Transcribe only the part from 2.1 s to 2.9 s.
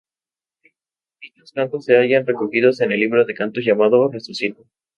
recogidos